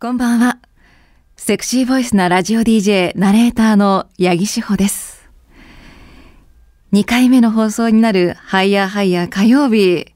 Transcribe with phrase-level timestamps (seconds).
[0.00, 0.60] こんばんは。
[1.36, 5.28] セクシーボイスなラジオ DJ ナレーターの八木志保です。
[6.92, 10.14] 2回目の放送になるハイヤーハイヤー火曜日。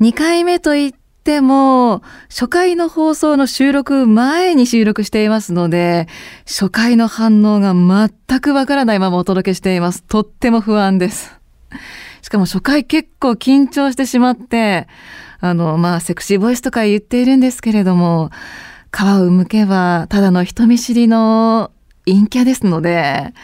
[0.00, 0.94] 2回目といっ
[1.24, 6.06] ても、初回の放送の収録前に収録していますので、
[6.46, 10.04] 初回の反応が全くわからないままお届けしています。
[10.04, 11.34] とっても不安です。
[12.22, 14.86] しかも初回結構緊張してしまって、
[15.40, 18.30] あの、まあ、セクシーボイスとか言っているんですけれども、
[18.96, 21.70] 皮を剥けばただの人見知りの
[22.06, 23.34] 陰キャですので、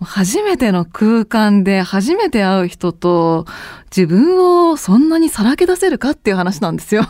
[0.00, 3.46] 初めての空間で初めて会う人と
[3.96, 7.04] 自分をそんなにさらけ出せるかっていう話なんですよ。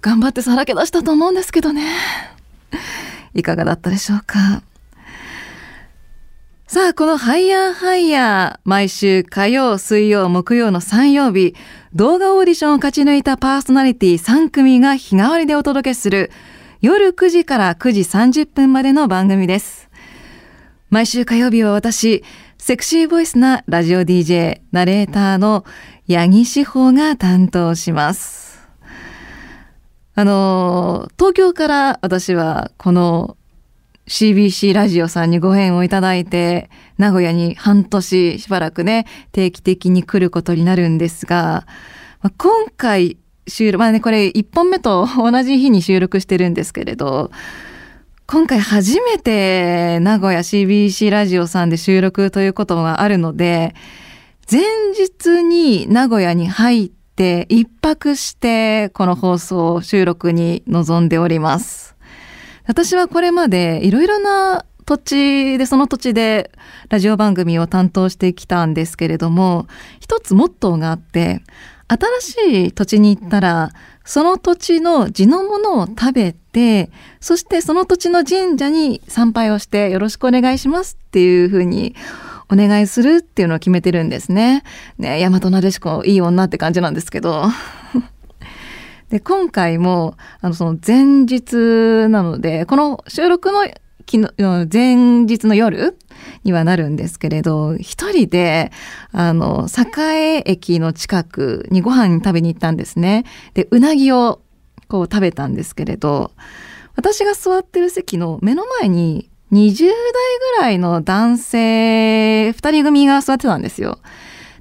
[0.00, 1.82] 頑張ってさらけ出したと思うんですけどね。
[3.34, 4.62] いかがだったでしょうか？
[6.66, 11.54] さあ、このハイヤーハイヤー、毎週火曜、水曜、木曜の3曜日、
[11.92, 16.32] 動画オーディションを勝ち抜いたパーソナリティ3組が日替わりでお届けする
[16.80, 19.90] 夜9時から9時30分までの番組です。
[20.88, 22.24] 毎週火曜日は私、
[22.56, 25.66] セクシーボイスなラジオ DJ、ナレーターの
[26.08, 28.66] 八木志保が担当します。
[30.14, 33.36] あの、東京から私はこの
[34.06, 41.66] CBC ラジオさんにご縁をいただいて、名古屋に半年しばらくね、定期的に来ることになるんですが、
[42.20, 47.30] まあ、今回収録、まあね、これ1本目と同じ日に収録してるんですけれど、
[48.26, 53.74] 今回初めて名古屋 CBC ラジオさんで収録ということがあるので、
[54.50, 54.62] 前
[54.96, 61.93] 日に名古屋に入って一泊してこの放送収録に臨んでおります。
[62.66, 66.50] 私はこれまでいろいろな土地でその土地で
[66.88, 69.66] ラジオ番組を担当してきたんですけれども
[70.00, 71.42] 一つモットーがあって
[71.88, 73.70] 新しい土地に行ったら
[74.04, 76.90] その土地の地のものを食べて
[77.20, 81.94] そしてその土地の神社に参拝をしてよろしくお願いしますっていうふうに
[82.50, 84.64] お願いするっていうのを決めてるんですね。
[84.98, 87.46] ね大和なでしこいい女って感じなんですけど。
[89.14, 95.96] で今回もあのその前日なのでこの収録の昨日前日の夜
[96.42, 98.72] にはなるんですけれど一人で
[99.12, 103.24] あの栄駅の近くにご飯食べに行ったんですね。
[103.54, 104.40] でうなぎを
[104.88, 106.32] こう食べたんですけれど
[106.96, 109.94] 私が座ってる席の目の前に20代
[110.56, 114.00] ぐらいの男性2人組が座ってたんですよ。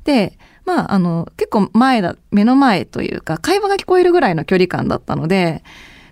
[0.03, 5.63] でまあ、あの、結構前だ、目の前というか、会話が聞こえるぐらいの距離感だったので、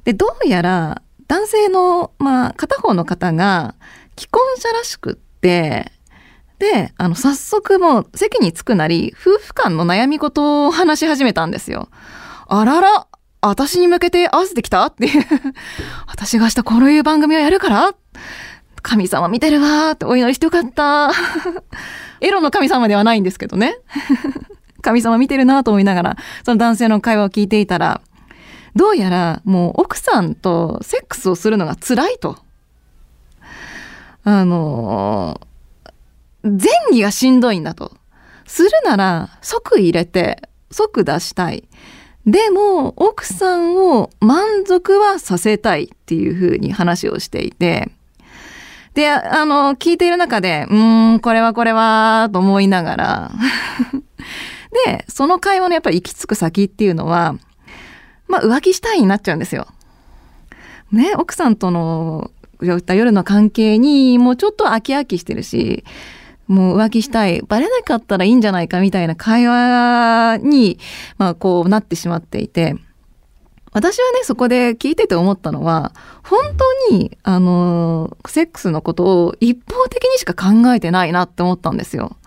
[0.04, 3.76] で、どうやら、男性の、まあ、片方の方が、
[4.18, 5.92] 既婚者らしくって、
[6.60, 11.90] で、あの、早速もう席に着くなり、夫婦間の悩み事を話し始めたんですよ。
[12.48, 13.08] あらら、
[13.42, 15.26] 私に向けて合わせてきたっていう。
[16.06, 17.96] 私が明日こういう番組をやるから
[18.82, 21.12] 神様見てるわーってお祈りしてよかった。
[22.22, 23.78] エロの神様ではないんですけどね。
[24.82, 28.02] 神様見てるなと思いながら、その男性の会話を聞いていたら、
[28.76, 32.38] どうやらもう奥さんとセックスをするのが辛いと。
[34.24, 35.42] あの
[36.44, 36.60] 前
[36.92, 37.92] 儀がしんどいんだと。
[38.46, 41.68] するなら即入れて即出したい。
[42.26, 47.92] でも奥さんを満足はさせたいっていうふうに話をしていて、
[48.94, 53.32] で、あの、聞いている中で、うーん、これはこれは、と思いながら
[54.86, 57.36] で、その会話のやっぱり行き着く先っていうのは、
[58.28, 59.68] まあ、浮気したいになっちゃうんですよ。
[60.92, 62.32] ね、奥さんとの、
[62.62, 65.84] 夜の関係に、もうちょっと飽き飽きしてるし、
[66.48, 70.80] もう浮気したい、バレなかったらいいんじゃないかみたいな会話に、
[71.18, 72.76] まあ、こうなってしまっていて、
[73.74, 75.94] 私はね、そこで聞いてて思ったのは、
[76.24, 76.40] 本
[76.90, 82.18] 当に、あの、セックスのことを一方的にしか考えてないなって思ったんですよ。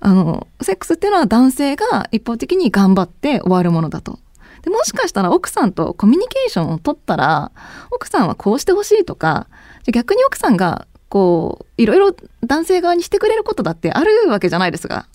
[0.00, 4.18] あの、セックスっていうのは男性が一方的に頑張って終わるものだと。
[4.62, 7.52] でもしかしたら奥さんとコミュニケーションを取ったら、
[7.90, 9.48] 奥さんはこうしてほしいとか、
[9.92, 15.06] 逆に奥さんがこう、いろいろ男性側にしてくれることだってあるわけじゃないですか。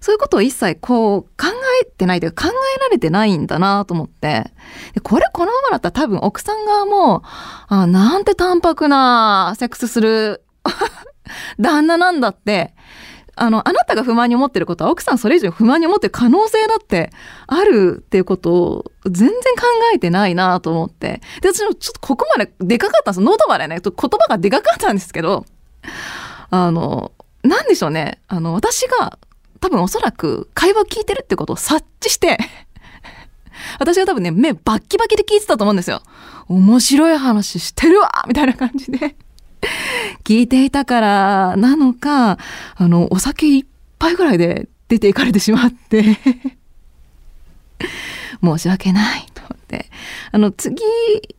[0.00, 1.48] そういうことを一切こう考
[1.82, 4.50] えてないというか考えられてないんだなと思って。
[4.94, 7.22] でこれこのままだったら多分奥さん側も、
[7.68, 10.42] あなんて淡白なセックスする
[11.58, 12.74] 旦那なんだって、
[13.36, 17.10] あの、あなたが不満に思ってることは奥さんそれ以上不満に思ってる可能性だって
[17.46, 19.42] あるっていうことを全然考
[19.94, 21.20] えてないなと思って。
[21.40, 23.20] で、私もちょっとここまででかかったんです。
[23.20, 25.46] 喉までね、言葉がでかかったんですけど、
[26.50, 27.12] あの、
[27.42, 28.20] なんでしょうね。
[28.28, 29.18] あの、私が
[29.60, 32.38] 多分おそらく会話聞いてるってことを察知して
[33.78, 36.02] 私は多分ね、目バッキバキで聞いてたと思うんですよ。
[36.48, 39.16] 面白い話してるわみたいな感じで。
[40.24, 42.38] 聞いていたからなのか、
[42.76, 43.64] あの、お酒いっ
[43.98, 46.04] ぱいぐらいで出ていかれてしまって。
[48.42, 49.29] 申し訳ない。
[49.54, 49.86] って。
[50.32, 50.76] あの、次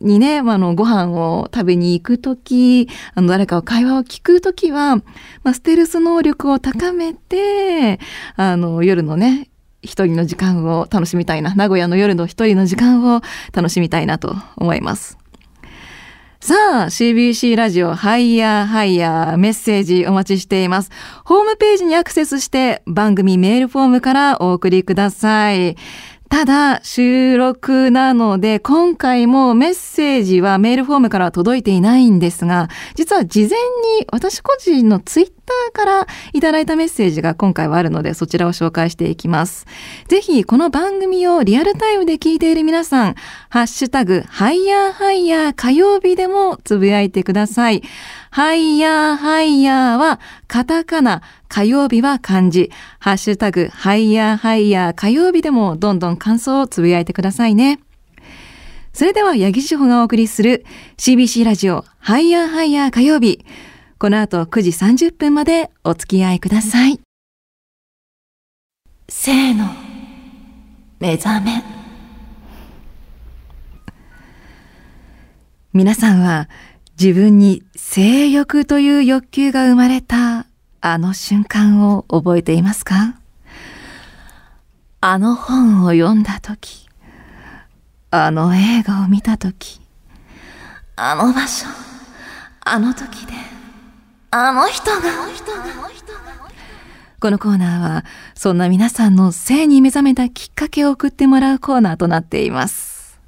[0.00, 5.02] にね、まあ、の、ご飯を食べに行くとき、あの、誰かを会話を聞くときは、ま
[5.44, 8.00] あ、ステルス能力を高めて、
[8.36, 9.48] あの、夜のね、
[9.82, 11.54] 一人の時間を楽しみたいな。
[11.54, 13.20] 名古屋の夜の一人の時間を
[13.52, 15.18] 楽しみたいなと思います。
[16.42, 20.90] さあ、CBC ラジオハイヤーハイヤーメッセージお待ちしています。
[21.24, 25.76] ホームページにアクセスして番組メールフォームからお送りください。
[26.32, 39.66] ただ、収録なので、今回もメッセージはメールフォームから届いていないんですが、実は事前に私個人のツイッターからいただいたメッセージが今回はあるので、そちらを紹介していきます。
[40.08, 43.14] ぜひ、この番組をリアルタイムで聞いている皆さん、
[43.48, 47.82] ハッシュタグ、ハイヤーハイヤー火曜日でもつぶやいてください。
[48.30, 57.80] ハイヤーハイヤーはカタカナ、火曜日は漢字、ハッシュタグ、ハイヤーハイヤー火曜日でもどんどん感想をつぶやいてくださいね。
[58.94, 60.64] それでは、八木志保がお送りする
[60.98, 63.44] CBC ラジオ、ハイヤーハイヤー火曜日。
[64.02, 66.98] この後9時30分までお付き合いください。
[69.08, 69.66] せーの、
[70.98, 71.62] 目覚め。
[75.72, 76.48] 皆さんは
[77.00, 80.46] 自分に性欲という欲求が生まれた
[80.80, 83.20] あの瞬間を覚えていますか？
[85.00, 86.88] あの本を読んだ時、
[88.10, 89.80] あの映画を見た時、
[90.96, 91.66] あの場所、
[92.62, 93.51] あの時で、
[94.34, 95.00] あの人が、
[97.20, 103.20] このコーナーは、そんな皆さんの性に目覚めたきっかけを送ってもらうコーナーとなっています。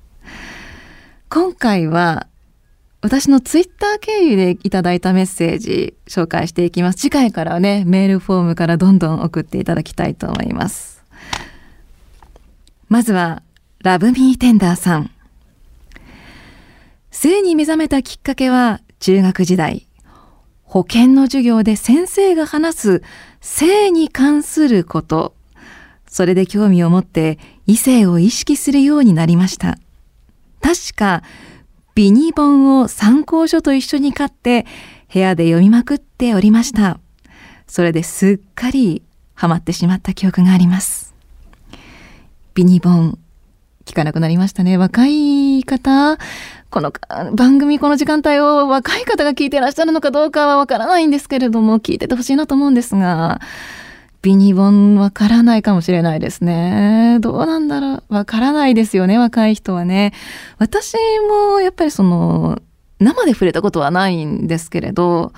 [1.28, 2.26] 今回は、
[3.02, 6.98] 私のツイッター経由でいただいたメッセージ紹介していきます。
[6.98, 11.04] 次回からはね、メールフォームからどんどん送っていただきたいと思います。
[12.88, 13.42] まずは、
[13.80, 15.10] ラブミーテンダーさん。
[17.10, 19.83] 性に目覚めたきっかけは中学時代。
[20.74, 23.02] 保健の授業で先生が話す
[23.40, 25.32] 性に関すること。
[26.08, 27.38] それで興味を持って
[27.68, 29.78] 異性を意識するようになりました。
[30.60, 31.22] 確か、
[31.94, 34.66] ビニ本を参考書と一緒に買って
[35.12, 36.98] 部屋で読みまくっておりました。
[37.68, 39.02] それですっかり
[39.34, 41.14] ハマってしまった記憶があります。
[42.54, 43.16] ビニ本、
[43.84, 44.76] 聞かなくなりましたね。
[44.76, 46.18] 若い方、
[46.74, 46.92] この
[47.36, 53.40] 番組この時間帯を若い方が聞いてらっしゃるのかどうかはわからないんですけれども、聞いててほしいなと思うんですが、
[54.22, 57.18] ビニボンわからないかもしれないですね。
[57.20, 58.14] どうなんだろう？
[58.14, 60.14] わからないですよね、若い人はね。
[60.58, 60.96] 私
[61.28, 62.58] もやっぱりその、
[62.98, 65.32] 生で触れたことはないんですけれど、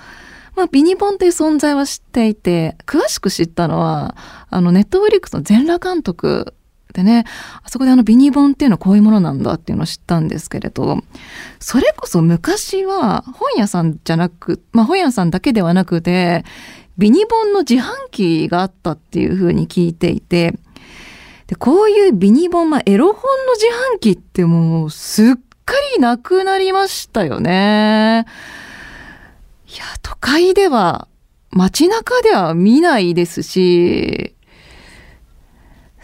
[0.56, 4.16] まあ、ビニボンという存在は知っていて、詳しく知ったのは、
[4.48, 6.54] あの、ネットフリックスの全裸監督
[6.96, 7.24] でね、
[7.62, 10.98] あそこであのビニボンっていうのはこういうものなんだっていうのを知ったんですけれど、
[11.60, 16.46] それこそ昔は本屋さんじゃなく、まあ本屋さんだけではなくて、
[16.96, 20.58] ビニボンの自販機があったっていうふうに聞いていて、
[21.48, 23.66] で、こういうビニボン、まあ、エロ本の自
[23.96, 25.26] 販機ってもうすっ
[25.66, 28.24] かりなくなりましたよね。
[29.68, 31.08] いや、都会では、
[31.50, 34.35] 街中では見ないですし、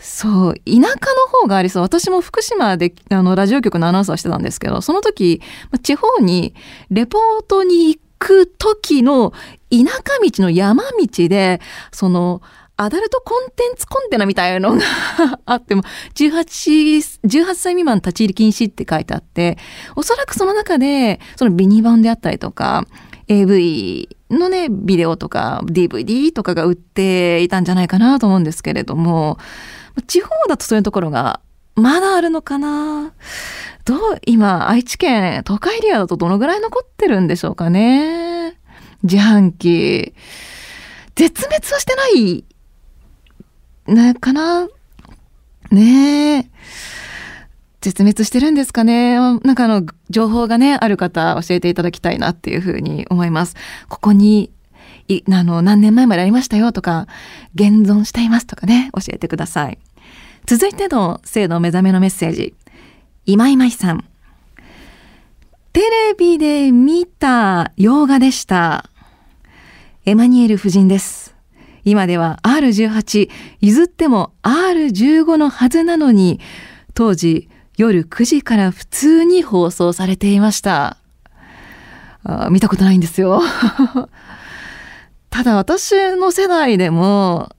[0.02, 0.88] そう、田舎の
[1.30, 1.82] 方がありそう。
[1.82, 5.40] 私も福島であのラジオ局のアナウンサーしてたんですけど、その時、
[5.82, 6.54] 地方に
[6.90, 9.30] レポートに行く時の
[9.70, 11.60] 田舎道の山道で、
[11.92, 12.42] その、
[12.76, 14.82] アダルトコンテンツコンテナみたいなのが
[15.46, 15.82] あっても
[16.14, 19.56] 18、18歳未満立ち入り禁止って書いてあって、
[19.94, 22.86] おそらくその中で、そのビニバンであったりとか、
[23.28, 24.08] AV
[24.38, 29.38] のね、ビデオとか DVD とかが売っていたんじゃないかなと思うんですけれども、
[30.06, 31.40] 地方だとそういうところが
[31.74, 33.12] まだあるのかな？
[33.84, 38.56] どう、今、愛知県、東海エリアだとどのぐらい残ってるんでしょうかね？
[39.02, 40.14] 自販機。
[41.14, 42.44] 絶滅はしてない、
[43.88, 44.66] ね、かな？
[45.70, 46.46] ねえ。
[47.82, 53.56] 絶滅してるんですかねなんかあの、情報がね、ある方教えていただきたいなっていうふうに思います。
[53.88, 54.52] ここに、
[55.08, 57.08] い、あの、何年前までありましたよとか、
[57.56, 59.78] 現存していますとかね、教えてください。
[60.46, 62.54] 続いての性の目覚めのメッセージ。
[63.26, 64.04] 今井舞さん。
[65.72, 68.88] テレビで見た洋画でした。
[70.04, 71.34] エマニエル夫人です。
[71.84, 73.28] 今では R18、
[73.60, 76.38] 譲っても R15 のはずなのに、
[76.94, 80.96] 当時夜9時から普通に放送されていました。
[82.24, 83.42] あ見たことないんですよ。
[85.30, 87.50] ただ私の世代でも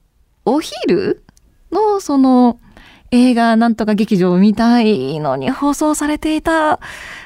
[0.46, 1.24] お昼
[1.72, 2.60] のその
[3.12, 6.80] 映画なんとか劇場みたいのに放送されていた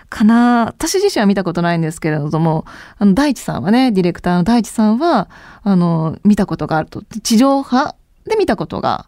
[0.10, 0.65] かな。
[0.67, 2.65] 私自身は見たことないんですけれども
[2.98, 5.29] あの大地さんはねディレクターの大地さんは
[5.63, 7.03] あの見たことがあると。
[7.22, 9.08] 地上波で見たことが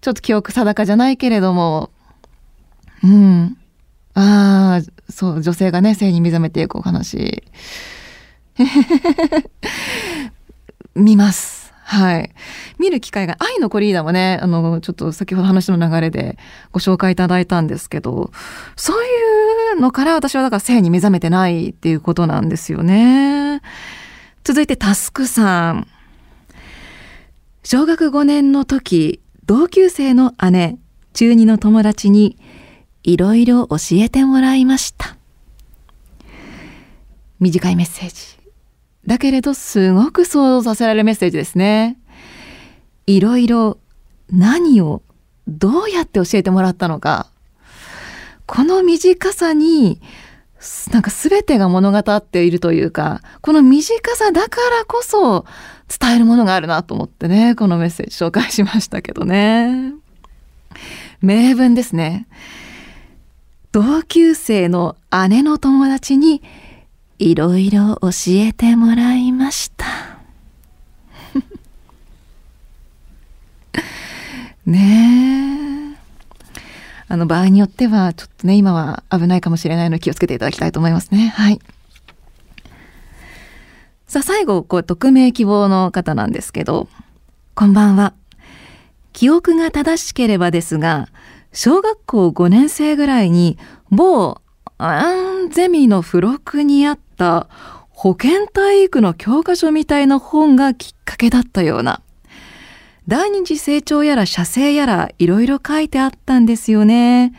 [0.00, 1.90] ちょっと記憶定かじゃないけれども
[3.02, 3.56] うん
[4.14, 7.42] ああそう女性がね性に目覚めていくお話
[10.94, 12.30] 見ますはい。
[12.78, 16.38] 見る機会が、愛のコリーダもね、あの、ちょっと先ほど話の流れで
[16.70, 18.30] ご紹介いただいたんですけど、
[18.76, 19.08] そうい
[19.76, 23.60] うのから私はだから性に目覚めてないっていうことなんですよね。
[24.44, 25.88] 続いてタスクさん。
[27.64, 30.78] 小学5年の時、同級生の姉、
[31.12, 32.38] 中2の友達に
[33.02, 35.16] いろいろ教えてもらいました。
[37.38, 38.38] 短いメッセージ。
[39.06, 41.98] だけれどすごく想像させられるメッセージですね。
[43.06, 43.78] いろいろ
[44.30, 45.02] 何を
[45.48, 47.28] どうやって教えてもらったのか。
[48.46, 50.00] この短さに
[50.92, 55.46] なんか全てが物語っているというか、この短さだからこそ
[55.88, 59.94] 伝えるものがあるなと思ってね、このメッセージ紹介しましたけどね。
[61.22, 62.28] 名文ですね。
[63.72, 64.96] 同級生の
[65.28, 66.42] 姉の友達に
[67.20, 69.86] いろいろ教えてもらいました。
[74.66, 75.96] ねえ。
[77.06, 81.28] あの場合によってはちょっとね今は危ないかもしれないので気をつけていただきたいと思いますね。
[81.28, 81.60] はい。
[84.08, 86.88] さあ最後こう匿名希望の方なんですけど
[87.54, 88.14] こんばんは。
[89.12, 91.08] 記憶が正しければですが
[91.52, 93.58] 小学校5年生ぐらいに
[93.90, 94.40] 某
[94.78, 95.12] ア
[95.44, 97.48] ンゼミの付録にあった
[97.90, 102.02] 保健体育の教科書みたいな本がきっかけだったような。
[103.08, 107.34] 第二次成長やら射精やらいろいろ書いてあったんですよね。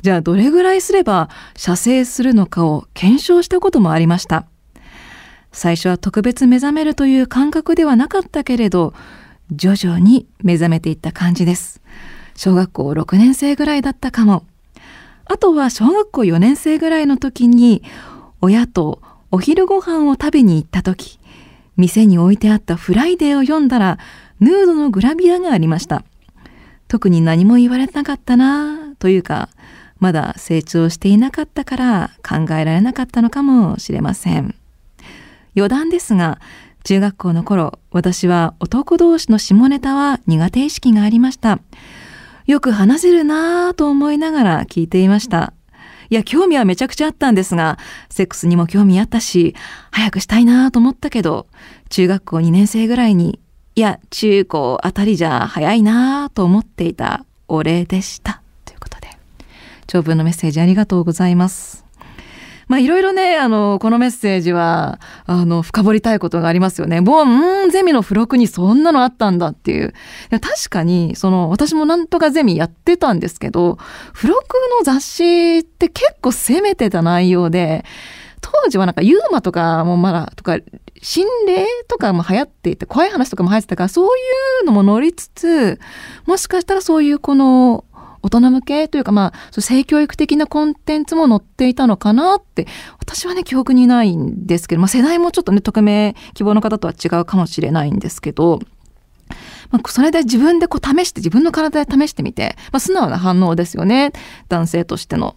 [0.00, 4.46] じゃあどれぐらいすれば射精するのかを検証したこともありました。
[5.50, 8.94] 最初は特別目覚めるという感覚ではなかったけれど、
[9.50, 11.82] 徐々に目覚めていった感じです。
[12.38, 14.44] 小学校6年生ぐらいだったかも。
[15.24, 17.82] あとは小学校4年生ぐらいの時に
[18.40, 19.02] 親と
[19.32, 21.18] お昼ご飯を食べに行った時
[21.76, 23.98] 店に置いてあったフライデーを読んだら
[24.38, 26.04] ヌードのグラビアがありました。
[26.86, 29.48] 特に何も言われなかったなというか
[29.98, 34.54] まだ成長していなかったから考えられなかったのかもしれません。
[35.56, 36.40] 余談ですが
[36.84, 41.58] 中学校の頃私は男同士の下ネタは苦手意識がありました。
[42.48, 45.52] よく話せるなぁと思いながら聞いていました。
[46.08, 47.78] いや、興味はめちゃくちゃあったんですが、
[48.08, 49.54] セックスにも興味あったし、
[49.90, 51.46] 早くしたいなぁと思ったけど、
[51.90, 53.38] 中学校2年生ぐらいに、
[53.74, 58.40] いや、中高あたりじゃ早いなぁと思っていたお礼でした。
[58.64, 59.08] ということで、
[59.86, 61.87] 長文のメッセージありがとうございます。
[62.68, 67.00] まあいろいろね、あの、このメッセージは、あの、深掘りたいことがありますよね。
[67.00, 69.94] ボン、ゼミの付録にそんなのあったんだっていう。
[70.30, 73.78] 確かに、その、私もなんとかゼミやってたんですけど、
[74.14, 74.38] 付録
[74.78, 77.84] の雑誌って結構攻めてた内容で、
[78.40, 80.58] 当時はなんかユーマとかもまだとか
[81.02, 84.10] 心霊とかも流行っていて怖い話とかも流行ってたからそうい
[84.62, 85.80] うのも乗りつつ
[86.26, 87.84] もしかしたらそういうこの
[88.22, 92.66] 大人向けというかまあ性教育的なコンテンツも載っていたのかなって
[92.98, 98.60] 私はね記憶にないんですけど、まあ、世代もちょっとね匿名希望の方とは違うかもしれないんですけど。
[99.70, 104.12] まあ、それで自分でこう試して自分の体で試してみて、まあ、素直な反応ですよね
[104.48, 105.36] 男性としての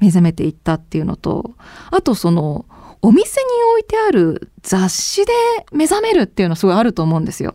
[0.00, 1.52] 目覚めていったっていうのと
[1.92, 2.66] あとその
[3.02, 5.32] お店に置いてある雑誌で
[5.72, 7.54] 目覚めるっていうのはすごいあると思うんですよ。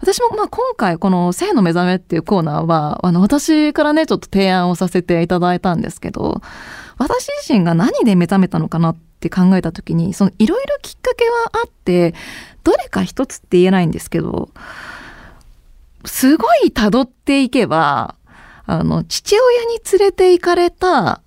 [0.00, 6.40] 私もまあ今回この性の目覚めっていうコーナーは、あの私からね、ちょっと提案をさせていただいたんですけど、
[6.98, 12.14] 私自身が何で目覚めたのかなって考えた時に、いろいろきっかけはあって、
[12.64, 14.50] どれか一つって言えないんですけど、
[16.04, 18.14] すごい辿っていけば、
[18.66, 21.22] あの、父親に連れて行かれた、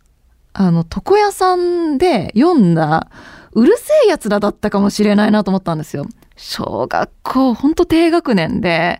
[0.54, 3.10] あの、床屋さんで読んだ、
[3.54, 6.06] うるせえやつらだったかもしれないなと思ったんですよ。
[6.36, 9.00] 小学校ほんと低学年で、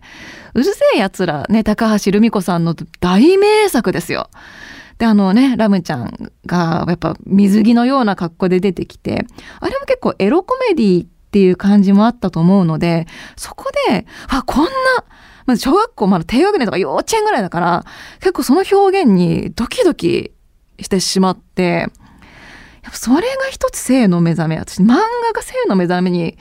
[0.54, 4.28] うるせえ奴らね、高橋留美子さんの大名作ですよ。
[4.98, 9.26] で、あのね、ラムちゃんがやっぱ水着のような格好で出てきて、
[9.60, 14.70] あれも結構エロコメディっていう感じもあったと思うので、そこで、あ、こんな
[15.46, 17.84] まず小学校まだ低学年とか幼稚園ぐらいだから
[18.20, 20.32] 結構その表現にドキドキ
[20.80, 21.88] してしまって
[22.82, 24.96] やっぱそれが一つ性の目覚め私漫画
[25.34, 26.38] が性の目覚めに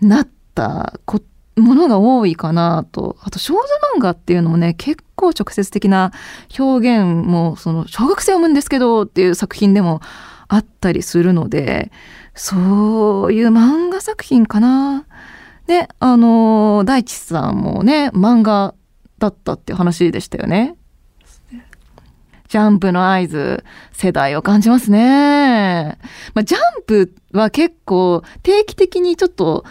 [0.00, 0.98] なった
[1.56, 3.62] ものが多いかなとあと少女
[3.96, 6.12] 漫画っていうのもね結構直接的な
[6.58, 10.00] 表現もその小学生を産むんですけどっていう作品でも
[10.48, 11.92] あったりするので
[12.34, 15.06] そういう漫画作品かな。
[15.66, 18.74] であの大地さんもね漫画
[19.18, 20.76] だったっていう話でしたよね。
[22.50, 25.96] ジャンプの合図、世代を感じますね。
[26.34, 29.64] まあ、ジャンプは結構定期的にちょっと、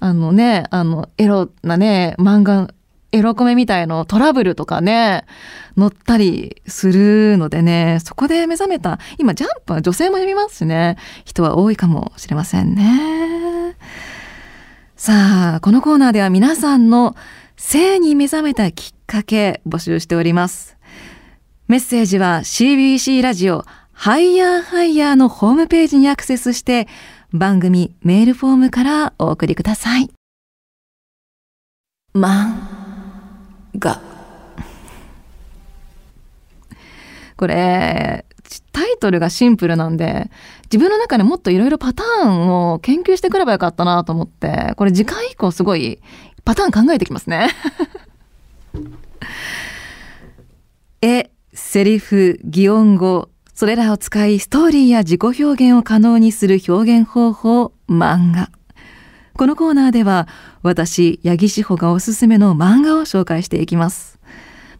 [0.00, 2.72] あのね、あの、エロなね、漫画、
[3.12, 5.26] エロコメみたいのトラブルとかね、
[5.78, 10.96] 載ったりするのでね、そこで目覚めた、今ジャンプは女性も読みますしね、
[11.26, 13.76] 人は多いかもしれませんね。
[14.96, 17.14] さあ、このコーナーでは皆さんの
[17.58, 20.78] 性に目覚めたきっかけ募集しております。
[21.68, 26.88] メッセージは CBC ラジオハイヤーハイヤーのホームページにアクセスして
[27.32, 30.10] 番組メールフォームからお送りください。
[32.14, 32.56] 漫
[33.78, 34.02] 画
[37.36, 38.26] これ
[38.72, 40.30] タイトルがシンプルなんで
[40.64, 46.00] 自分の中でもっといろいろパターンを研究してくればよかったなと思ってこれ次回以降すごい
[46.44, 47.48] パターン考えてきますね。
[51.72, 58.50] セリフ、擬音語、それらを使いストーリーや自己表現を可能にする表現方法、漫画。
[59.32, 60.28] このコーナーでは
[60.62, 64.18] 私、八木志保がおすすめの漫画を紹介していきます。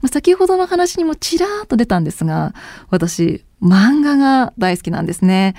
[0.08, 2.52] 先ほどの話にもちらーっと出たんですが、
[2.90, 5.54] 私、漫画が大好きなんですね。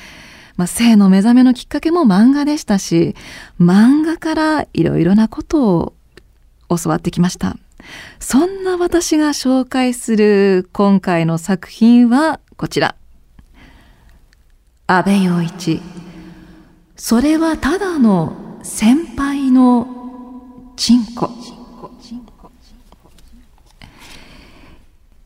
[0.56, 3.16] まあ、性の目覚めのきっかけも漫画でしたし、
[3.60, 5.94] 漫画からいろいろなことを
[6.70, 7.58] 教わってきました。
[8.20, 12.96] そんな私が紹介する今回の作品はこちら。
[14.88, 15.82] 安倍陽一。
[16.96, 19.88] それはただの先輩の
[20.76, 21.30] チンコ。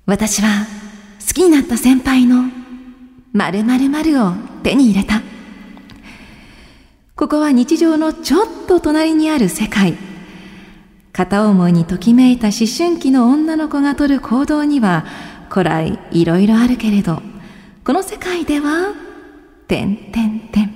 [0.06, 0.66] 私は
[1.28, 2.44] 好きになった先輩の
[3.34, 5.22] 〇〇〇を手に入れた。
[7.16, 10.07] ここは日常のちょっと隣にある世界。
[11.18, 15.04] 片思いにときめいた思春期の女の子がとる行動には
[15.50, 17.24] 古来いろいろあるけれど
[17.84, 18.94] この世界では
[19.68, 20.72] 「てんてんてん」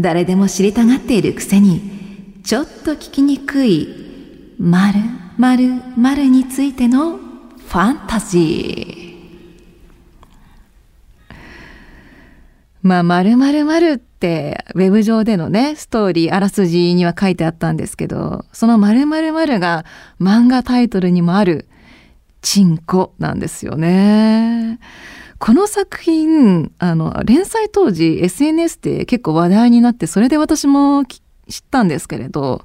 [0.00, 3.86] 誰でも知りたがっているくせにちょっと聞きにくい
[4.58, 4.98] 「まる
[5.36, 9.06] まるまる」についてのファンタジー。
[12.80, 19.84] まあ、まるまるまるってウェブ上でのねストーリーあらすじには書いてあったんですけどそのまるまるまるが
[20.20, 21.68] 漫画タイトルにもある
[22.42, 24.78] チンコなんですよね。
[25.38, 32.64] この作品あの連載当時 SNS で結構話題になってそれで私も知ったんですけれど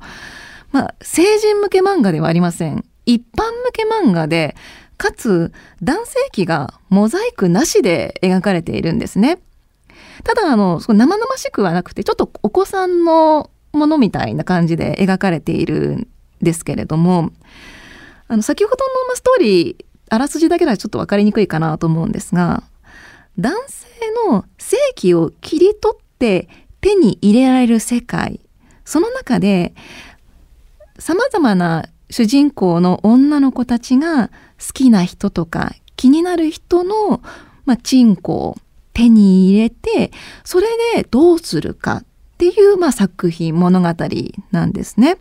[0.71, 4.55] まあ成人向け漫画ではありません一般向け漫画で
[4.97, 5.51] かつ
[5.83, 9.39] 男性器がモザイクなしで描かれているんですね。
[10.23, 16.07] ただあの生々しくはなくてちょっとお子さんのものみたいな感じで描かれているん
[16.41, 17.31] ですけれども
[18.27, 18.77] あの先ほど
[19.09, 22.63] のストーリーあらすじだけではちょっと分かりにくいかなと思うんですが
[23.37, 23.87] 男性
[24.29, 26.49] の性器を切り取って
[26.81, 28.41] 手に入れられる世界
[28.83, 29.73] その中で
[30.99, 37.21] さまざまな主人公の女の子たちが好きな人とか気になる人の、
[37.65, 38.57] まあ、チンコを
[38.93, 40.11] 手に入れて
[40.43, 42.05] それでどうするかっ
[42.37, 43.87] ていう、まあ、作品物語
[44.51, 45.17] なんですね。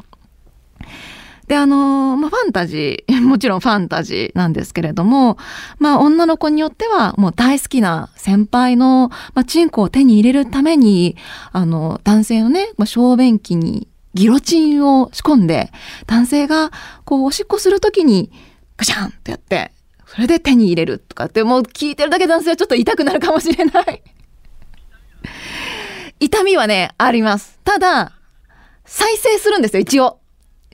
[1.46, 5.36] であのまあ、ファンタジー もちろんファンタジーなんですけれども、
[5.80, 11.16] まあ、女の子によってはもう大好きな先輩の、まあ、チンコを手に入れるために
[11.50, 15.72] あの男性のね、まあ、小便器にギロチンを仕込んで
[16.06, 16.70] 男性が
[17.04, 18.30] こうおしっこする時に
[18.76, 19.72] ガシャンってやって
[20.12, 24.02] それで手に入れるとかってもう聞いてるだけ男性はちょっと痛くなるかもしれない
[26.18, 27.60] 痛みはね、あります。
[27.62, 28.12] ただ、
[28.84, 30.18] 再生するんですよ、一応。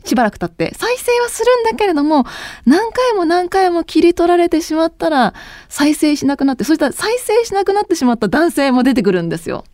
[0.06, 0.74] しばらく経って。
[0.74, 2.24] 再生はするんだけれども、
[2.64, 5.34] 何回も何回も切り取られてしまったら、
[5.68, 9.64] 再生しなくなって、そしたら再生しなくなってしまった男性も出てくるんですよ。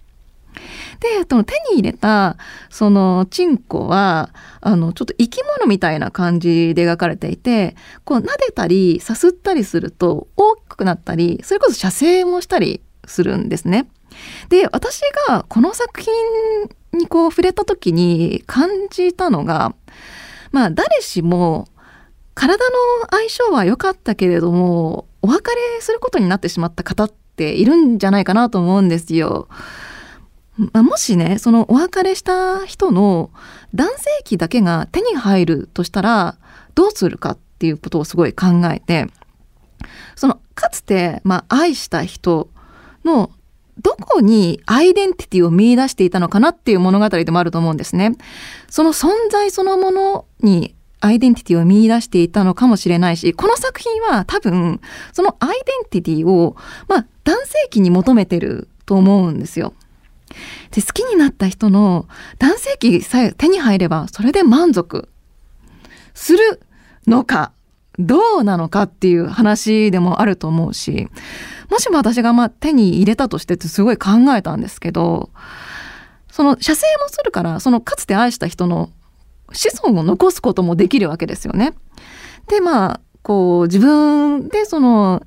[1.03, 1.43] で、手に
[1.75, 2.37] 入れた、
[2.71, 13.89] その、チンコは、あの、ちょっと生き物みたいな感じで描かれていて、こう、撫でたり、さすったりすると、大きくなったり、それこそ射精もしたりするんですね。
[14.49, 16.13] で、私がこの作品
[16.93, 19.75] にこう触れた時に感じたのが、
[20.53, 21.67] まあ、誰しも、
[22.35, 22.75] 体の
[23.11, 29.49] 相性は良かったけれどもお別れすることになってしまった方っているんじゃないかなと思うんですよ。
[30.59, 33.31] まあ、もしねそのお別れした人の
[33.75, 36.37] 男性器だけが手に入るとしたら
[36.75, 39.07] どうするかっていうことをすごい考えて
[40.15, 42.51] そのかつて、まあ、愛した人
[43.05, 43.31] の
[43.81, 48.13] どこにアイデンティティを見出していたのかなっていう物語でもあると思うんですね。
[48.69, 54.81] その存在そのものにアイデンティティを見出していたのかもしれないし、この作品は多分、
[55.13, 56.55] そのアイデンティティを、
[56.87, 59.75] まあ、男性器に求めてると思うんですよ。
[60.71, 65.09] で、好きになった人の男性器さえ手に入れば、それで満足
[66.15, 66.61] する
[67.07, 67.53] のか、
[67.99, 71.09] どうなのかっていう話でもあると思うし、
[71.71, 75.31] もしも私がま手に入れたとしてってすごい考えたんですけど、
[76.31, 78.91] その射精もするから、そのかつて愛した人の
[79.53, 81.75] 子孫を残すこともできるわけですよね。
[82.49, 85.23] でまあこう自分でその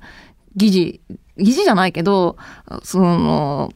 [0.54, 1.00] 疑似
[1.38, 2.36] 疑似じゃないけど
[2.82, 3.72] その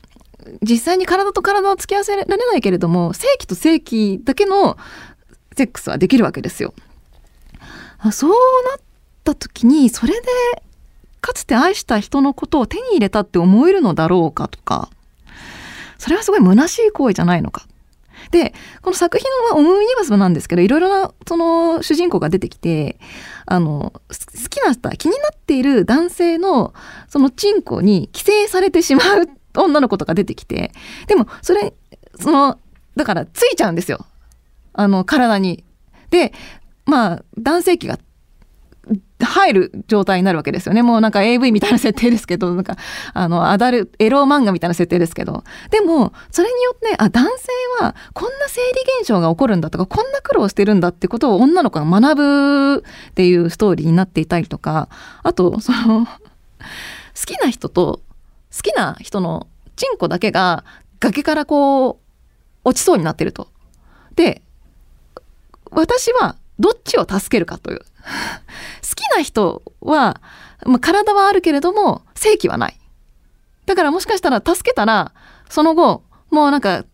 [0.62, 4.76] 実際に体と体を付き合わせられないけれども正規と正規だけの
[5.57, 6.74] セックスはできるわけですよ。
[7.98, 8.81] あそうなっ
[9.24, 10.26] た時にそれで
[11.20, 14.88] かつて愛した人のことを手に入れたって思えるのだろうかとか
[15.98, 17.66] それはすごい虚しい行為じゃないのか
[18.31, 22.98] で、この作品はオムニバスなんですけど、いろいろなその主人公が出てきて、
[23.46, 26.72] あの、好きな人気になっている男性の
[27.09, 30.72] そのチンコに寄生されてしまう女の子とか出てきて、
[31.06, 31.74] でもそれ、
[32.18, 32.58] その、
[32.96, 34.06] だからついちゃうんですよ。
[34.72, 35.64] あの、体に。
[36.10, 36.32] で、
[36.86, 37.98] まあ、男性器が
[39.24, 40.82] 入る状態になるわけですよね。
[40.82, 42.76] もうなんか AV みたいな設定ですけど、なんか、
[43.12, 45.44] あの、アダル、エロ漫画みたいな設定ですけど。
[45.70, 54.88] でも、それによって、あ、男性はこんな生理現象が起こるんだとか、こんな苦労してるんだってことを女の子が学ぶっていうストーリーになっていたりとか、
[55.22, 56.10] あと、その、好
[57.26, 58.00] きな人と、
[58.54, 60.64] 好きな人のチンコだけが
[61.00, 61.96] 崖からこう、
[62.64, 63.48] 落ちそうになってると。
[64.16, 64.42] で、
[65.70, 67.80] 私はどっちを助けるかという。
[67.80, 70.20] 好きな人は、
[70.66, 72.78] まあ、体はあるけれども正気はない。
[73.66, 75.12] だからもしかしたら助けたら
[75.48, 76.84] その後もうなんか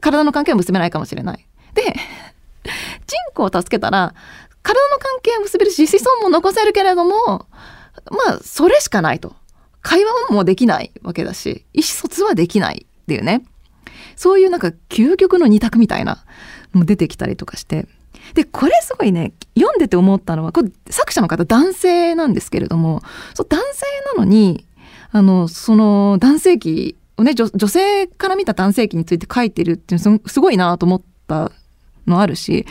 [0.00, 1.46] 体の関係は結べないかもしれない。
[1.74, 1.82] で
[3.06, 4.14] チンコを助けたら
[4.62, 7.46] 体の関係は結べるし子孫も残せるけれども
[8.10, 9.34] まあそれしかないと。
[9.82, 13.42] 会話もできないわけだし意思疎通はできないっていうね。
[14.16, 16.24] そういうなんか究極の二択みたいな
[16.72, 17.86] も出てきたりとかして。
[18.34, 23.02] でこれすごいね読んでて思ったのはこれ作者の方男性なんですけれども
[23.34, 23.84] そ男性
[24.16, 24.64] なのに
[25.10, 31.52] あのその男性器をね女性から見た男性器について書いてるっていうのすごいなと思った
[32.06, 32.66] のあるし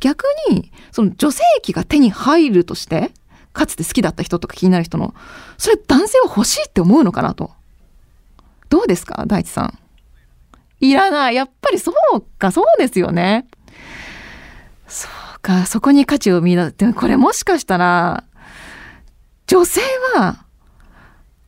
[0.00, 3.12] 逆にその女性器が手に入るとして
[3.56, 5.14] かつて好きだった人とか気になる人の
[5.58, 7.50] それ男性は欲しいって思うのかなと。
[8.68, 9.24] どうですか？
[9.26, 9.78] 大地さん。
[10.80, 11.34] いらない。
[11.34, 12.52] やっぱりそうか。
[12.52, 13.46] そうですよね。
[14.88, 16.76] そうか、そこに価値を見出す。
[16.76, 18.24] でこれもしかしたら、
[19.46, 19.80] 女性
[20.16, 20.44] は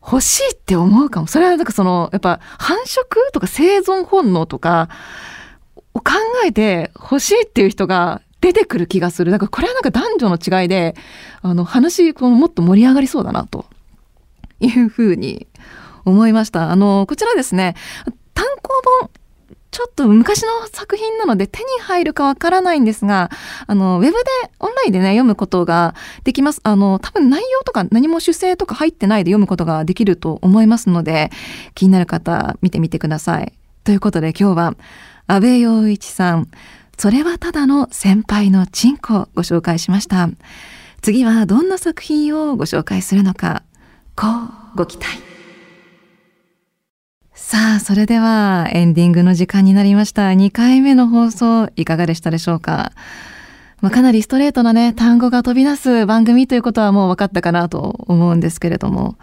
[0.00, 1.26] 欲しいって思うかも。
[1.26, 4.88] それはなんかその、やっぱ繁殖とか生存本能とか
[5.92, 6.12] を考
[6.46, 9.30] えて欲しいっていう人が出てくる気がする。
[9.30, 10.94] だからこれはなんか男女の違いで、
[11.42, 13.66] あの話、このもっと盛り上がりそうだなと
[14.60, 15.46] いうふうに
[16.04, 16.70] 思いました。
[16.70, 17.74] あの、こちらですね、
[18.34, 19.10] 単行本
[19.70, 23.30] ちょっと昔の作品なので手に入るかわからないんですが、
[23.66, 24.18] あの、ウェブで、
[24.58, 26.60] オンラインでね、読むことができます。
[26.64, 31.30] あの、多分内容とか何も主声とか入ってないで読むことができると思いますので、
[31.74, 33.52] 気になる方、見てみてください。
[33.84, 34.74] ということで今日は、
[35.26, 36.48] 安倍陽一さん、
[36.98, 40.28] それはただの先輩のチンコをご紹介しました。
[41.00, 43.62] 次はどんな作品をご紹介するのか、
[44.16, 44.26] こ
[44.74, 45.08] うご期待。
[47.32, 50.30] さあ、それではエンディングの時間になりました。
[50.30, 52.90] 2回目の放送いかがでしたでしょうか？
[53.80, 59.16] まあ、かなりストレートなね、単語が飛び出す番組ということはもう分かったかなと思うんですけれども。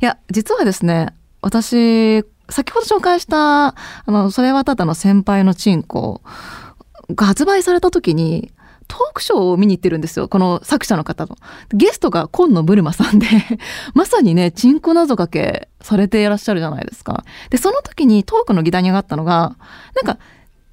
[0.00, 1.12] いや、実はですね、
[1.42, 3.74] 私、先ほど紹介した、あ
[4.06, 6.22] の、それはただの先輩のチンコ
[7.14, 8.52] が発売された時に、
[8.88, 10.28] トークショーを見に行ってるんですよ。
[10.28, 11.36] この作者の方の。
[11.72, 13.26] ゲストが今野ブルマさんで
[13.94, 17.24] まさにね、チンコ謎かけされていらっしゃるじゃないですか。
[17.50, 19.56] で、その時にトークの議題に上がったのが、
[19.94, 20.18] なんか、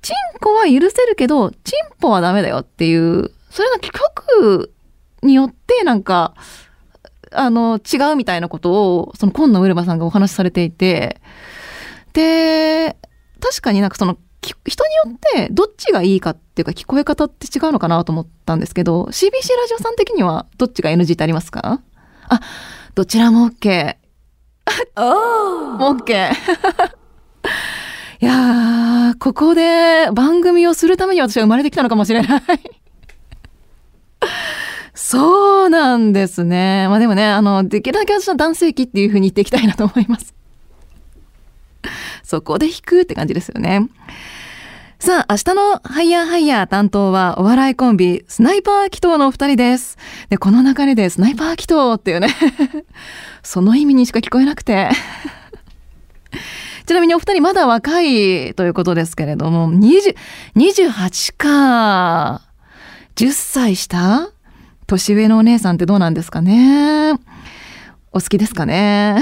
[0.01, 4.71] チンコは許せるけど、チンポはダメだよっていう、それの曲
[5.21, 6.35] によってなんか、
[7.31, 11.19] あの、違うみたいなことを、その今野ブルマさんがお話しされていて、
[12.13, 12.95] で、
[13.41, 14.17] 確かになんかその
[14.65, 21.81] 人によってどっちがいいかっていうか聞こえ方って違うのかなと思ったんですけど、CBC ラジオさん的にはどっちが NG ってありますか？
[22.29, 22.39] あ、
[22.93, 23.95] どちらも OK。
[24.97, 26.31] おー !OK。
[28.21, 32.41] いやー、ここで番組をするために私は生まれてきたのかもしれない
[34.95, 36.87] そうなんですね。
[36.87, 40.33] まあでもね、あの、できるだけ私は男性器っていう風に言っていきたいなと思います。
[42.25, 43.87] そこで弾くって感じですよね。
[44.97, 49.97] さあ、明日のハイヤーハイヤー担当はお笑いコンビ、スナイパー祈祷のお二人です。
[50.29, 52.29] で、この流れでスナイパー祈祷っていうね
[53.43, 54.89] その意味にしか聞こえなくて
[56.87, 60.15] ちなみにお二人まだ若いということですけれども、20、
[60.55, 62.41] 28か。
[63.15, 64.29] 10歳下？
[64.87, 67.13] 年上のお姉さんってどうなんですかね
[68.11, 69.19] お好きですかね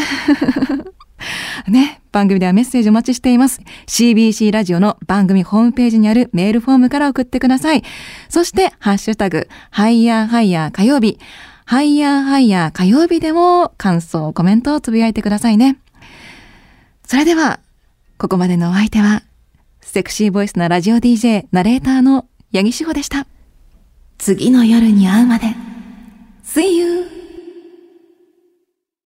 [1.68, 3.62] ね、番組ではメッセージお待ちしています。
[3.88, 7.84] CBC ラジオの番組ホームページにあるメールフォームから送ってください。
[8.30, 11.20] そして、ハッシュタグ、ハイヤーハイヤー火曜日、
[11.66, 15.78] ハイヤーハイヤー火曜日でも感想、コメントをつぶやいてくださいね。
[17.06, 17.60] それでは、
[18.18, 19.24] ここまでのお相手は、
[19.82, 23.28] セクシーボイスなラジオ DJ、ナレーターの八木志保でした。
[24.18, 25.48] 次の夜に会うまで。